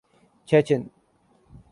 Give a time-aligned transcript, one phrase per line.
[0.45, 0.89] چیچن